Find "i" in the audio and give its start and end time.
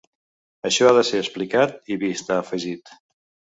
1.97-2.01